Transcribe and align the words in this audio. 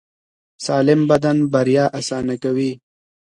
سالم 0.65 1.01
بدن 1.09 1.37
بریا 1.51 1.85
اسانه 1.99 2.35
کوي. 2.43 2.71